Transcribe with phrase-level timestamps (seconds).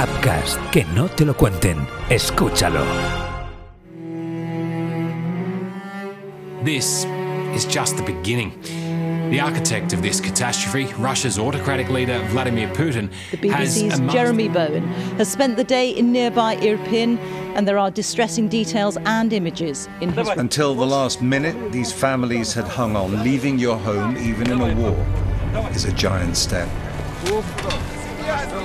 [0.00, 1.86] Upcast, que no te lo cuenten.
[2.08, 2.82] Escúchalo.
[6.64, 7.04] This
[7.54, 8.58] is just the beginning.
[9.30, 14.48] The architect of this catastrophe, Russia's autocratic leader Vladimir Putin, The has BBC's amassed- Jeremy
[14.48, 14.88] Bowen
[15.18, 17.18] has spent the day in nearby Irpin,
[17.54, 22.54] and there are distressing details and images in his Until the last minute, these families
[22.54, 23.22] had hung on.
[23.22, 24.96] Leaving your home, even in a war,
[25.74, 26.70] is a giant step.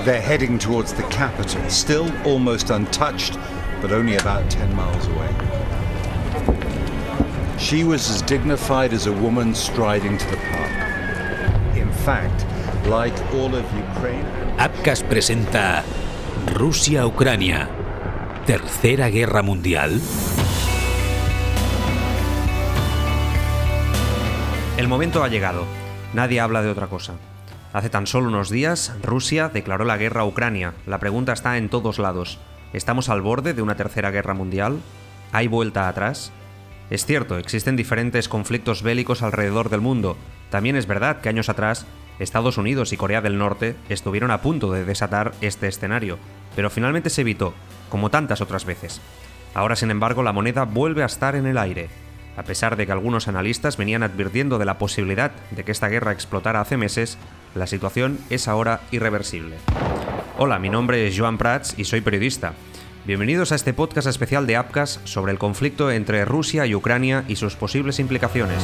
[0.04, 3.38] They're heading towards the capital, still almost untouched,
[3.80, 5.34] but only about 10 miles away.
[7.58, 11.76] She was as dignified as a woman striding to the park.
[11.76, 12.44] In fact,
[12.86, 14.24] like all of Ukraine,
[14.58, 15.84] Upcast presenta
[16.54, 17.68] Rusia-Ucrania.
[18.46, 20.00] Tercera Guerra Mundial.
[24.78, 25.64] El momento ha llegado.
[26.14, 27.14] Nadie habla de otra cosa.
[27.76, 30.72] Hace tan solo unos días, Rusia declaró la guerra a Ucrania.
[30.86, 32.38] La pregunta está en todos lados.
[32.72, 34.80] ¿Estamos al borde de una tercera guerra mundial?
[35.30, 36.32] ¿Hay vuelta atrás?
[36.88, 40.16] Es cierto, existen diferentes conflictos bélicos alrededor del mundo.
[40.48, 41.84] También es verdad que años atrás,
[42.18, 46.16] Estados Unidos y Corea del Norte estuvieron a punto de desatar este escenario,
[46.54, 47.52] pero finalmente se evitó,
[47.90, 49.02] como tantas otras veces.
[49.52, 51.90] Ahora, sin embargo, la moneda vuelve a estar en el aire.
[52.36, 56.12] A pesar de que algunos analistas venían advirtiendo de la posibilidad de que esta guerra
[56.12, 57.16] explotara hace meses,
[57.54, 59.56] la situación es ahora irreversible.
[60.36, 62.52] Hola, mi nombre es Joan Prats y soy periodista.
[63.06, 67.36] Bienvenidos a este podcast especial de Apcas sobre el conflicto entre Rusia y Ucrania y
[67.36, 68.62] sus posibles implicaciones.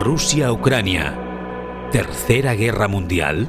[0.00, 1.14] Rusia-Ucrania.
[1.92, 3.48] Tercera Guerra Mundial.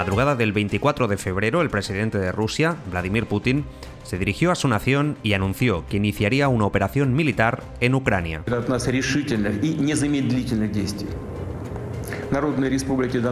[0.00, 3.66] madrugada del 24 de febrero, el presidente de Rusia, Vladimir Putin,
[4.02, 8.42] se dirigió a su nación y anunció que iniciaría una operación militar en Ucrania.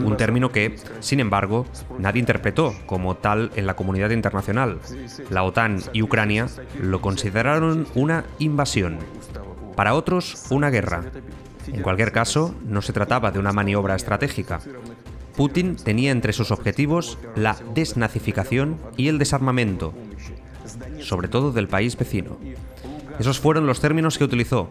[0.05, 1.65] Un término que, sin embargo,
[1.99, 4.79] nadie interpretó como tal en la comunidad internacional.
[5.31, 6.49] La OTAN y Ucrania
[6.83, 8.99] lo consideraron una invasión,
[9.75, 11.03] para otros una guerra.
[11.73, 14.61] En cualquier caso, no se trataba de una maniobra estratégica,
[15.39, 19.95] Putin tenía entre sus objetivos la desnazificación y el desarmamento,
[20.99, 22.37] sobre todo del país vecino.
[23.21, 24.69] Esos fueron los términos que utilizó.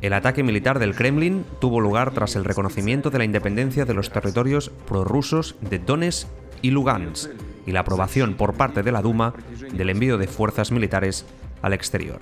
[0.00, 4.12] El ataque militar del Kremlin tuvo lugar tras el reconocimiento de la independencia de los
[4.12, 6.28] territorios prorrusos de Donetsk
[6.62, 7.30] y Lugansk
[7.66, 9.34] y la aprobación por parte de la Duma
[9.74, 11.26] del envío de fuerzas militares
[11.60, 12.20] al exterior.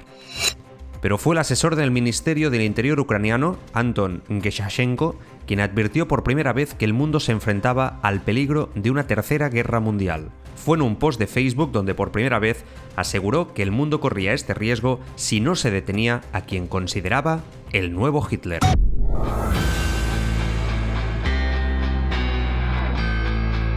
[1.00, 6.52] Pero fue el asesor del Ministerio del Interior ucraniano, Anton Geshashenko, quien advirtió por primera
[6.52, 10.30] vez que el mundo se enfrentaba al peligro de una tercera guerra mundial.
[10.56, 12.64] Fue en un post de Facebook donde por primera vez
[12.96, 17.40] aseguró que el mundo corría este riesgo si no se detenía a quien consideraba
[17.72, 18.60] el nuevo Hitler.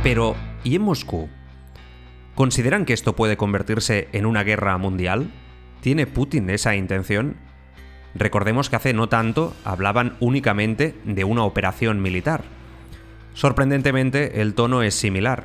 [0.03, 0.35] Pero,
[0.65, 1.29] ¿y en Moscú?
[2.35, 5.31] ¿Consideran que esto puede convertirse en una guerra mundial?
[5.83, 7.35] ¿Tiene Putin esa intención?
[8.15, 12.45] Recordemos que hace no tanto hablaban únicamente de una operación militar.
[13.33, 15.43] Sorprendentemente, el tono es similar.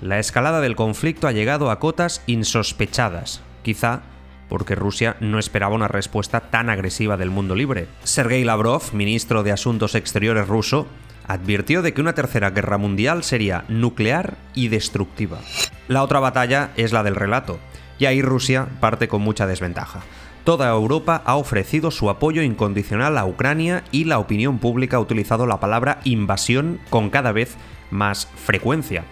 [0.00, 4.02] La escalada del conflicto ha llegado a cotas insospechadas, quizá
[4.48, 7.86] porque Rusia no esperaba una respuesta tan agresiva del mundo libre.
[8.02, 10.88] Sergei Lavrov, ministro de Asuntos Exteriores ruso,
[11.28, 15.38] advirtió de que una tercera guerra mundial sería nuclear y destructiva.
[15.86, 17.60] La otra batalla es la del relato,
[17.98, 20.00] y ahí Rusia parte con mucha desventaja.
[20.44, 25.46] Toda Europa ha ofrecido su apoyo incondicional a Ucrania y la opinión pública ha utilizado
[25.46, 27.56] la palabra invasión con cada vez
[27.90, 29.04] más frecuencia.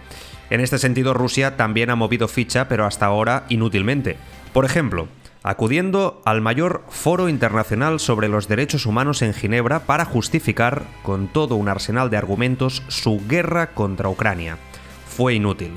[0.49, 4.17] En este sentido, Rusia también ha movido ficha, pero hasta ahora inútilmente.
[4.53, 5.09] Por ejemplo,
[5.43, 11.55] acudiendo al mayor foro internacional sobre los derechos humanos en Ginebra para justificar, con todo
[11.55, 14.57] un arsenal de argumentos, su guerra contra Ucrania.
[15.07, 15.73] Fue inútil.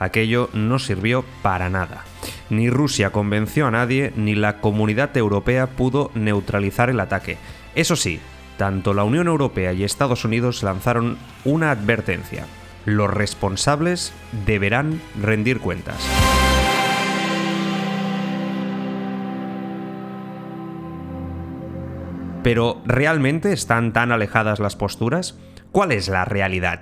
[0.00, 2.04] Aquello no sirvió para nada.
[2.48, 7.36] Ni Rusia convenció a nadie, ni la comunidad europea pudo neutralizar el ataque.
[7.74, 8.18] Eso sí,
[8.56, 12.46] tanto la Unión Europea y Estados Unidos lanzaron una advertencia.
[12.86, 14.14] Los responsables
[14.46, 16.02] deberán rendir cuentas.
[22.42, 25.38] Pero ¿realmente están tan alejadas las posturas?
[25.72, 26.80] ¿Cuál es la realidad?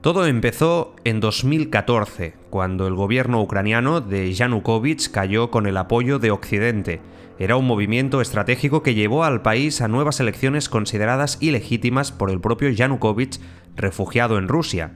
[0.00, 6.32] Todo empezó en 2014, cuando el gobierno ucraniano de Yanukovych cayó con el apoyo de
[6.32, 7.00] Occidente.
[7.38, 12.40] Era un movimiento estratégico que llevó al país a nuevas elecciones consideradas ilegítimas por el
[12.40, 13.38] propio Yanukovych,
[13.76, 14.94] refugiado en Rusia.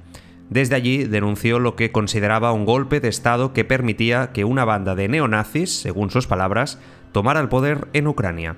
[0.48, 4.96] Desde allí denunció lo que consideraba un golpe de Estado que permitía que una banda
[4.96, 6.80] de neonazis, según sus palabras,
[7.12, 8.56] tomara el poder en Ucrania.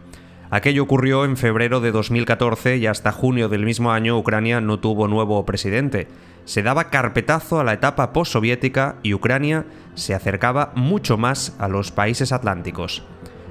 [0.48, 5.06] Aquello ocurrió en febrero de 2014 y hasta junio del mismo año Ucrania no tuvo
[5.06, 6.08] nuevo presidente.
[6.44, 11.92] Se daba carpetazo a la etapa postsoviética y Ucrania se acercaba mucho más a los
[11.92, 13.04] países atlánticos.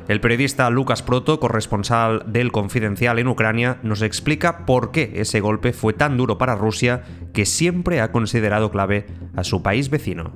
[0.08, 5.72] El periodista Lucas Proto, corresponsal del Confidencial en Ucrania, nos explica por qué ese golpe
[5.72, 7.04] fue tan duro para Rusia
[7.34, 9.06] que siempre ha considerado clave
[9.36, 10.34] a su país vecino.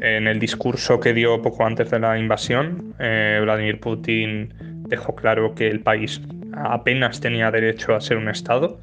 [0.00, 4.52] En el discurso que dio poco antes de la invasión, eh, Vladimir Putin
[4.88, 6.20] dejó claro que el país
[6.52, 8.80] apenas tenía derecho a ser un Estado,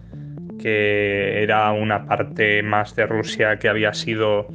[0.61, 4.47] que era una parte más de Rusia que había sido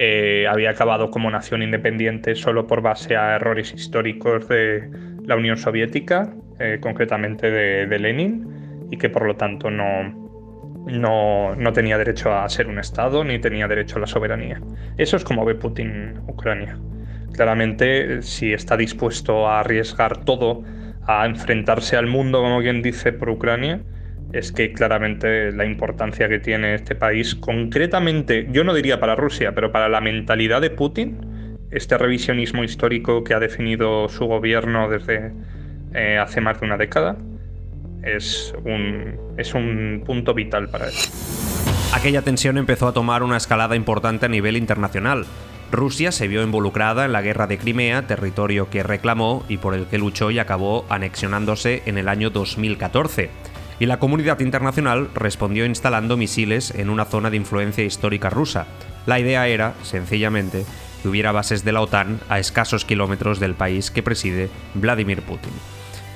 [0.00, 4.88] eh, había acabado como nación independiente solo por base a errores históricos de
[5.26, 10.30] la Unión Soviética, eh, concretamente de, Lenin, y que por lo tanto no,
[10.86, 14.60] no, no, tenía derecho a ser un Estado ni tenía derecho a la soberanía.
[14.96, 16.78] Eso es como ve Putin Ucrania.
[17.34, 20.62] Claramente, si está dispuesto a arriesgar todo
[21.08, 23.80] a enfrentarse al mundo, como quien dice, por Ucrania,
[24.32, 29.54] es que claramente la importancia que tiene este país, concretamente, yo no diría para Rusia,
[29.54, 35.32] pero para la mentalidad de Putin, este revisionismo histórico que ha definido su gobierno desde
[35.94, 37.16] eh, hace más de una década,
[38.02, 40.94] es un, es un punto vital para él.
[41.94, 45.24] Aquella tensión empezó a tomar una escalada importante a nivel internacional.
[45.70, 49.86] Rusia se vio involucrada en la guerra de Crimea, territorio que reclamó y por el
[49.86, 53.30] que luchó y acabó anexionándose en el año 2014.
[53.80, 58.66] Y la comunidad internacional respondió instalando misiles en una zona de influencia histórica rusa.
[59.06, 60.64] La idea era, sencillamente,
[61.02, 65.52] que hubiera bases de la OTAN a escasos kilómetros del país que preside Vladimir Putin.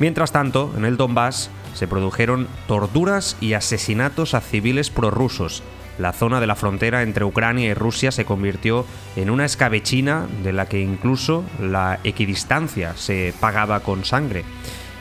[0.00, 5.62] Mientras tanto, en el Donbass se produjeron torturas y asesinatos a civiles prorrusos,
[5.98, 10.52] la zona de la frontera entre Ucrania y Rusia se convirtió en una escabechina de
[10.52, 14.44] la que incluso la equidistancia se pagaba con sangre.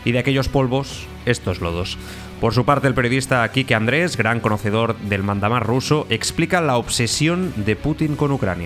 [0.03, 1.97] Y de aquellos polvos, estos lodos.
[2.41, 7.53] Por su parte, el periodista Kike Andrés, gran conocedor del mandamar ruso, explica la obsesión
[7.67, 8.65] de Putin con Ucrania.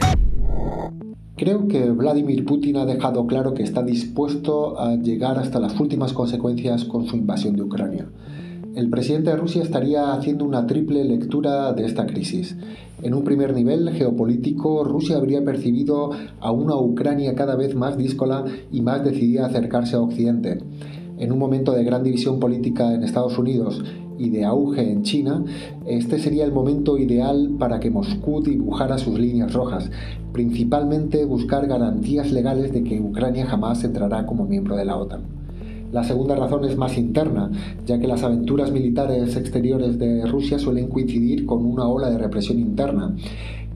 [1.36, 6.13] Creo que Vladimir Putin ha dejado claro que está dispuesto a llegar hasta las últimas
[6.13, 8.07] consecuencias con su invasión de Ucrania
[8.75, 12.57] el presidente de Rusia estaría haciendo una triple lectura de esta crisis.
[13.01, 16.12] En un primer nivel geopolítico, Rusia habría percibido
[16.42, 20.60] a una Ucrania cada vez más díscola y más decidida a acercarse a Occidente.
[21.17, 23.81] En un momento de gran división política en Estados Unidos
[24.17, 25.44] y de auge en China,
[25.85, 29.89] este sería el momento ideal para que Moscú dibujara sus líneas rojas,
[30.33, 35.44] principalmente buscar garantías legales de que Ucrania jamás entrará como miembro de la OTAN.
[35.92, 37.52] La segunda razón es más interna,
[37.86, 42.60] ya que las aventuras militares exteriores de Rusia suelen coincidir con una ola de represión
[42.60, 43.16] interna.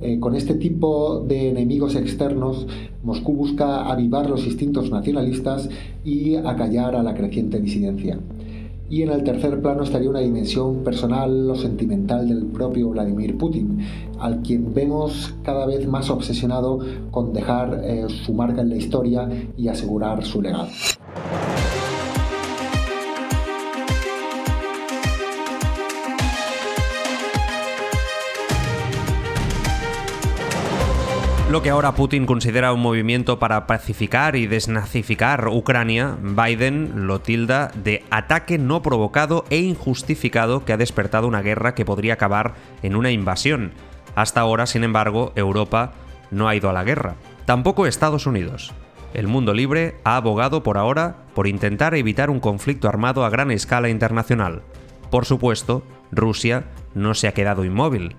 [0.01, 2.67] Eh, con este tipo de enemigos externos,
[3.03, 5.69] Moscú busca avivar los instintos nacionalistas
[6.05, 8.17] y acallar a la creciente disidencia.
[8.89, 13.79] Y en el tercer plano estaría una dimensión personal o sentimental del propio Vladimir Putin,
[14.19, 16.79] al quien vemos cada vez más obsesionado
[17.11, 20.69] con dejar eh, su marca en la historia y asegurar su legado.
[31.49, 37.71] Lo que ahora Putin considera un movimiento para pacificar y desnazificar Ucrania, Biden lo tilda
[37.73, 42.53] de ataque no provocado e injustificado que ha despertado una guerra que podría acabar
[42.83, 43.71] en una invasión.
[44.13, 45.93] Hasta ahora, sin embargo, Europa
[46.29, 47.15] no ha ido a la guerra.
[47.45, 48.71] Tampoco Estados Unidos.
[49.15, 53.49] El mundo libre ha abogado por ahora por intentar evitar un conflicto armado a gran
[53.49, 54.61] escala internacional.
[55.09, 58.15] Por supuesto, Rusia no se ha quedado inmóvil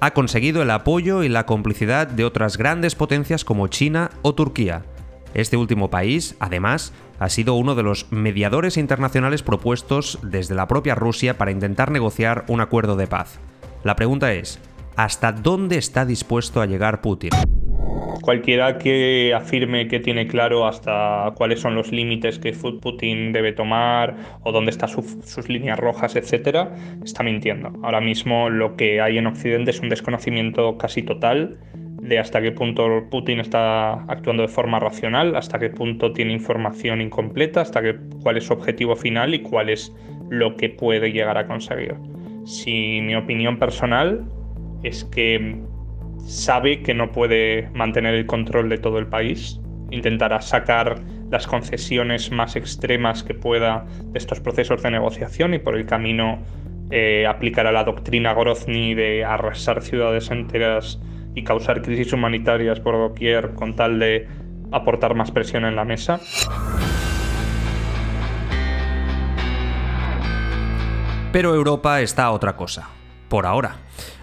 [0.00, 4.82] ha conseguido el apoyo y la complicidad de otras grandes potencias como China o Turquía.
[5.34, 10.94] Este último país, además, ha sido uno de los mediadores internacionales propuestos desde la propia
[10.94, 13.40] Rusia para intentar negociar un acuerdo de paz.
[13.84, 14.58] La pregunta es,
[14.96, 17.30] ¿hasta dónde está dispuesto a llegar Putin?
[18.22, 24.16] Cualquiera que afirme que tiene claro hasta cuáles son los límites que Putin debe tomar
[24.42, 26.70] o dónde están sus líneas rojas, etcétera,
[27.04, 27.72] está mintiendo.
[27.82, 31.58] Ahora mismo lo que hay en Occidente es un desconocimiento casi total
[32.02, 37.00] de hasta qué punto Putin está actuando de forma racional, hasta qué punto tiene información
[37.00, 39.94] incompleta, hasta qué, cuál es su objetivo final y cuál es
[40.30, 41.94] lo que puede llegar a conseguir.
[42.44, 44.24] Si mi opinión personal
[44.82, 45.60] es que
[46.26, 49.60] sabe que no puede mantener el control de todo el país.
[49.90, 55.76] Intentará sacar las concesiones más extremas que pueda de estos procesos de negociación y por
[55.76, 56.38] el camino
[56.90, 60.98] eh, aplicará la doctrina Grozny de arrasar ciudades enteras
[61.34, 64.26] y causar crisis humanitarias por doquier con tal de
[64.72, 66.20] aportar más presión en la mesa.
[71.32, 72.88] Pero Europa está a otra cosa,
[73.28, 73.76] por ahora.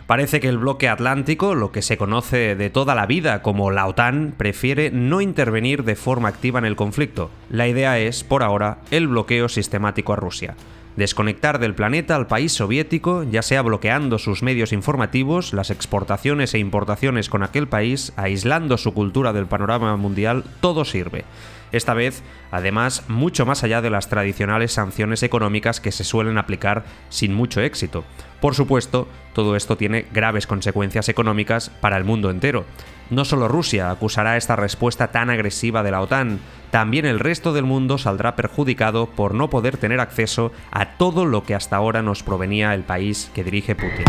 [0.07, 3.87] Parece que el bloque atlántico, lo que se conoce de toda la vida como la
[3.87, 7.31] OTAN, prefiere no intervenir de forma activa en el conflicto.
[7.49, 10.55] La idea es, por ahora, el bloqueo sistemático a Rusia
[10.95, 16.59] desconectar del planeta al país soviético, ya sea bloqueando sus medios informativos, las exportaciones e
[16.59, 21.25] importaciones con aquel país, aislando su cultura del panorama mundial, todo sirve.
[21.71, 26.85] Esta vez, además, mucho más allá de las tradicionales sanciones económicas que se suelen aplicar
[27.09, 28.05] sin mucho éxito.
[28.39, 32.63] Por supuesto, todo esto tiene graves consecuencias económicas para el mundo entero.
[33.09, 36.39] No solo Rusia acusará esta respuesta tan agresiva de la OTAN,
[36.71, 41.43] también el resto del mundo saldrá perjudicado por no poder tener acceso a todo lo
[41.43, 44.05] que hasta ahora nos provenía el país que dirige Putin.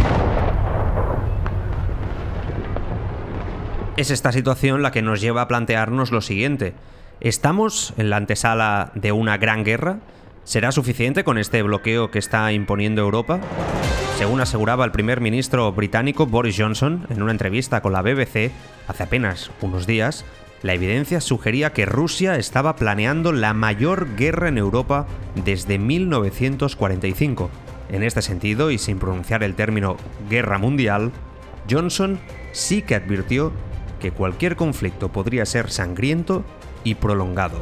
[3.96, 6.74] Es esta situación la que nos lleva a plantearnos lo siguiente.
[7.20, 9.98] ¿Estamos en la antesala de una gran guerra?
[10.46, 13.40] ¿Será suficiente con este bloqueo que está imponiendo Europa?
[14.16, 18.52] Según aseguraba el primer ministro británico Boris Johnson en una entrevista con la BBC
[18.86, 20.24] hace apenas unos días,
[20.62, 27.50] la evidencia sugería que Rusia estaba planeando la mayor guerra en Europa desde 1945.
[27.88, 29.96] En este sentido, y sin pronunciar el término
[30.30, 31.10] guerra mundial,
[31.68, 32.20] Johnson
[32.52, 33.50] sí que advirtió
[34.00, 36.44] que cualquier conflicto podría ser sangriento
[36.84, 37.58] y prolongado.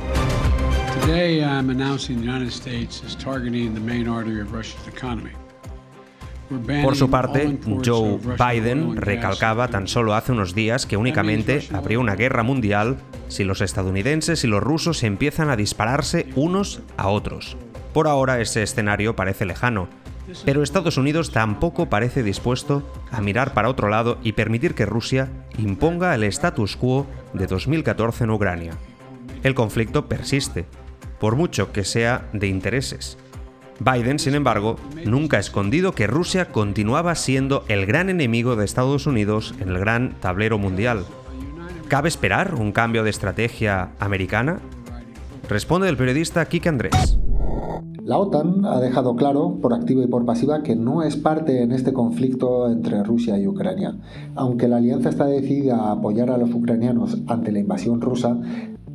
[1.05, 5.33] Today I'm announcing the United States is targeting the main artery of Russia's economy.
[6.83, 12.15] Por su parte, Joe Biden recalcaba tan solo hace unos días que únicamente habría una
[12.15, 12.97] guerra mundial
[13.29, 17.59] si los estadounidenses y los rusos empiezan a dispararse unos a otros.
[17.93, 19.89] Por ahora ese escenario parece lejano,
[20.47, 25.29] pero Estados Unidos tampoco parece dispuesto a mirar para otro lado y permitir que Rusia
[25.59, 28.73] imponga el status quo de 2014 en Ucrania.
[29.43, 30.65] El conflicto persiste,
[31.19, 33.19] por mucho que sea de intereses.
[33.81, 39.07] Biden, sin embargo, nunca ha escondido que Rusia continuaba siendo el gran enemigo de Estados
[39.07, 41.05] Unidos en el gran tablero mundial.
[41.89, 44.61] ¿Cabe esperar un cambio de estrategia americana?
[45.49, 47.19] Responde el periodista Kike Andrés.
[48.05, 51.73] La OTAN ha dejado claro, por activa y por pasiva, que no es parte en
[51.73, 53.97] este conflicto entre Rusia y Ucrania.
[54.35, 58.39] Aunque la alianza está decidida a apoyar a los ucranianos ante la invasión rusa,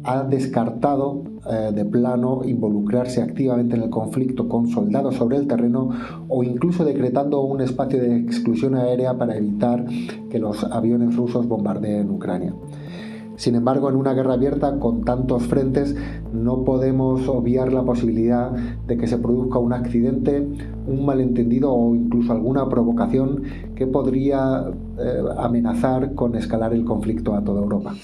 [0.04, 5.90] ha descartado eh, de plano involucrarse activamente en el conflicto con soldados sobre el terreno
[6.28, 9.86] o incluso decretando un espacio de exclusión aérea para evitar
[10.30, 12.54] que los aviones rusos bombardeen Ucrania.
[13.36, 15.96] Sin embargo, en una guerra abierta con tantos frentes
[16.34, 20.46] no podemos obviar la posibilidad de que se produzca un accidente,
[20.86, 23.44] un malentendido o incluso alguna provocación
[23.76, 24.66] que podría
[25.00, 27.96] eh, amenazar con escalar el conflicto a toda Europa.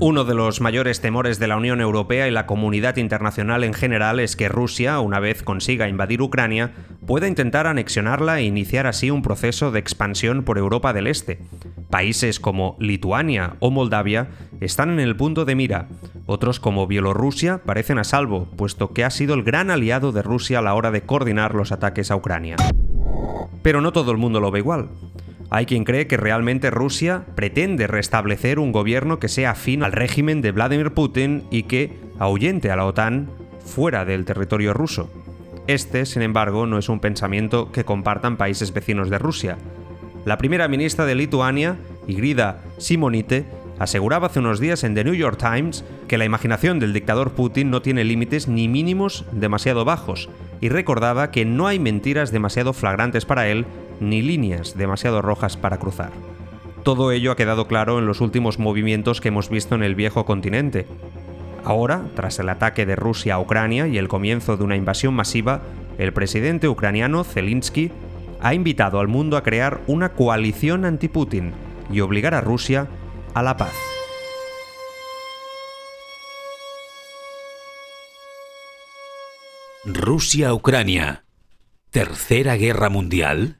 [0.00, 4.18] Uno de los mayores temores de la Unión Europea y la comunidad internacional en general
[4.18, 6.72] es que Rusia, una vez consiga invadir Ucrania,
[7.06, 11.38] pueda intentar anexionarla e iniciar así un proceso de expansión por Europa del Este.
[11.90, 14.28] Países como Lituania o Moldavia
[14.60, 15.88] están en el punto de mira.
[16.26, 20.58] Otros como Bielorrusia parecen a salvo, puesto que ha sido el gran aliado de Rusia
[20.58, 22.56] a la hora de coordinar los ataques a Ucrania.
[23.62, 24.88] Pero no todo el mundo lo ve igual.
[25.50, 30.42] Hay quien cree que realmente Rusia pretende restablecer un gobierno que sea afín al régimen
[30.42, 33.30] de Vladimir Putin y que ahuyente a la OTAN
[33.64, 35.10] fuera del territorio ruso.
[35.66, 39.56] Este, sin embargo, no es un pensamiento que compartan países vecinos de Rusia.
[40.24, 43.46] La primera ministra de Lituania, Igrida Simonite,
[43.78, 47.70] aseguraba hace unos días en The New York Times que la imaginación del dictador Putin
[47.70, 50.28] no tiene límites ni mínimos demasiado bajos,
[50.60, 53.66] y recordaba que no hay mentiras demasiado flagrantes para él
[54.08, 56.12] ni líneas demasiado rojas para cruzar.
[56.82, 60.26] Todo ello ha quedado claro en los últimos movimientos que hemos visto en el viejo
[60.26, 60.86] continente.
[61.64, 65.62] Ahora, tras el ataque de Rusia a Ucrania y el comienzo de una invasión masiva,
[65.96, 67.90] el presidente ucraniano Zelensky
[68.40, 71.52] ha invitado al mundo a crear una coalición anti-Putin
[71.90, 72.88] y obligar a Rusia
[73.32, 73.72] a la paz.
[79.86, 81.24] Rusia-Ucrania.
[81.90, 83.58] ¿Tercera Guerra Mundial?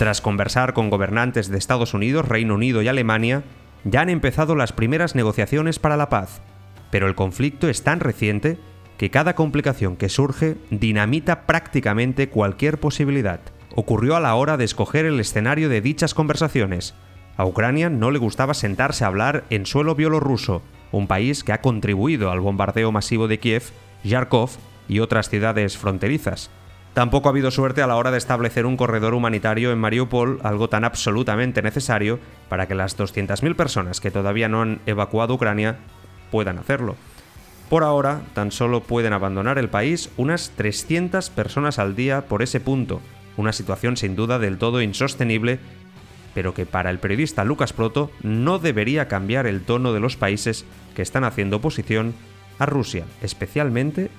[0.00, 3.42] Tras conversar con gobernantes de Estados Unidos, Reino Unido y Alemania,
[3.84, 6.40] ya han empezado las primeras negociaciones para la paz,
[6.90, 8.56] pero el conflicto es tan reciente
[8.96, 13.40] que cada complicación que surge dinamita prácticamente cualquier posibilidad.
[13.74, 16.94] Ocurrió a la hora de escoger el escenario de dichas conversaciones.
[17.36, 21.60] A Ucrania no le gustaba sentarse a hablar en suelo bielorruso, un país que ha
[21.60, 23.64] contribuido al bombardeo masivo de Kiev,
[24.02, 24.48] Yarkov
[24.88, 26.50] y otras ciudades fronterizas.
[27.00, 30.68] Tampoco ha habido suerte a la hora de establecer un corredor humanitario en Mariupol, algo
[30.68, 35.78] tan absolutamente necesario para que las 200.000 personas que todavía no han evacuado Ucrania
[36.30, 36.96] puedan hacerlo.
[37.70, 42.60] Por ahora, tan solo pueden abandonar el país unas 300 personas al día por ese
[42.60, 43.00] punto,
[43.38, 45.58] una situación sin duda del todo insostenible,
[46.34, 50.66] pero que para el periodista Lucas Proto no debería cambiar el tono de los países
[50.94, 52.12] que están haciendo oposición
[52.58, 54.10] a Rusia, especialmente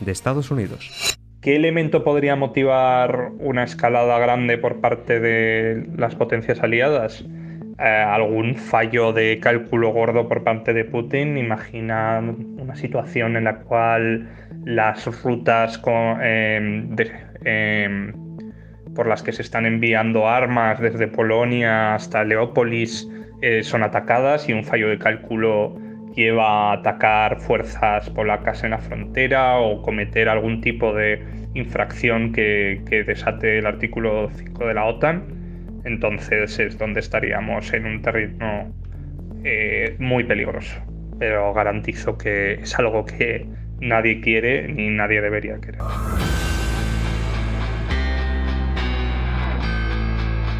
[0.00, 1.16] de Estados Unidos.
[1.40, 7.24] ¿Qué elemento podría motivar una escalada grande por parte de las potencias aliadas?
[7.78, 11.38] Eh, algún fallo de cálculo gordo por parte de Putin.
[11.38, 12.20] Imagina
[12.58, 14.28] una situación en la cual
[14.64, 15.80] las rutas
[16.20, 16.96] em,
[17.44, 18.12] em,
[18.96, 23.08] por las que se están enviando armas desde Polonia hasta Leópolis
[23.42, 25.78] eh, son atacadas y un fallo de cálculo
[26.18, 31.22] lleva a atacar fuerzas polacas en la frontera o cometer algún tipo de
[31.54, 35.38] infracción que, desate el artículo 5 de la OTAN
[35.84, 38.72] entonces es donde estaríamos en un terreno
[39.44, 40.76] eh, muy peligroso.
[41.18, 43.46] Pero garantizo que es algo que
[43.80, 45.80] nadie quiere ni nadie debería querer.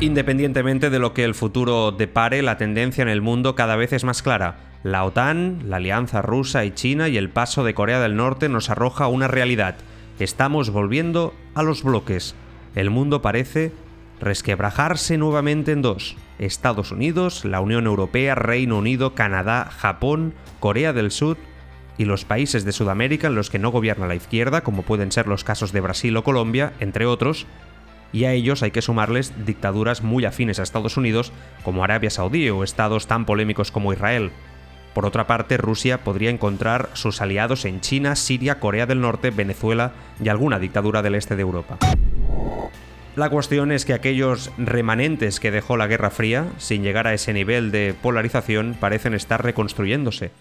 [0.00, 4.04] Independientemente de lo que el futuro depare, la tendencia en el mundo cada vez es
[4.04, 4.67] más clara.
[4.84, 8.70] La OTAN, la alianza rusa y China y el paso de Corea del Norte nos
[8.70, 9.76] arroja una realidad.
[10.20, 12.36] Estamos volviendo a los bloques.
[12.76, 13.72] El mundo parece
[14.20, 16.16] resquebrajarse nuevamente en dos.
[16.38, 21.36] Estados Unidos, la Unión Europea, Reino Unido, Canadá, Japón, Corea del Sur
[21.96, 25.26] y los países de Sudamérica en los que no gobierna la izquierda, como pueden ser
[25.26, 27.46] los casos de Brasil o Colombia, entre otros,
[28.12, 31.32] y a ellos hay que sumarles dictaduras muy afines a Estados Unidos,
[31.64, 34.30] como Arabia Saudí o estados tan polémicos como Israel.
[34.98, 39.92] Por otra parte, Rusia podría encontrar sus aliados en China, Siria, Corea del Norte, Venezuela
[40.20, 41.78] y alguna dictadura del este de Europa.
[43.14, 47.32] La cuestión es que aquellos remanentes que dejó la Guerra Fría, sin llegar a ese
[47.32, 50.32] nivel de polarización, parecen estar reconstruyéndose.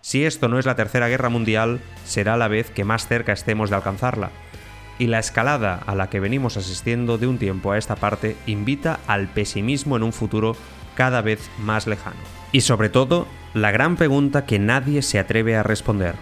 [0.00, 3.68] Si esto no es la Tercera Guerra Mundial, será la vez que más cerca estemos
[3.68, 4.30] de alcanzarla.
[4.98, 9.00] Y la escalada a la que venimos asistiendo de un tiempo a esta parte invita
[9.06, 10.56] al pesimismo en un futuro
[10.94, 12.16] cada vez más lejano.
[12.52, 16.14] Y sobre todo, la gran pregunta que nadie se atreve a responder.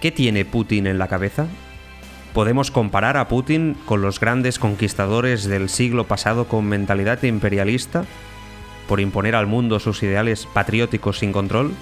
[0.00, 1.46] ¿Qué tiene Putin en la cabeza?
[2.34, 8.04] Podemos comparar a Putin con los grandes conquistadores del siglo pasado con mentalidad imperialista
[8.88, 11.72] por imponer al mundo sus ideales patrióticos sin control.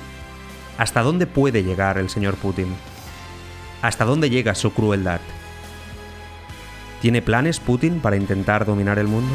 [0.78, 2.68] ¿Hasta dónde puede llegar el señor Putin?
[3.80, 5.20] ¿Hasta dónde llega su crueldad?
[7.00, 9.34] ¿Tiene planes Putin para intentar dominar el mundo?